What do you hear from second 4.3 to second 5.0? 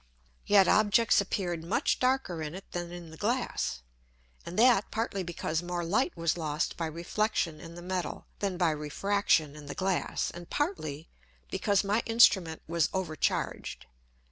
and that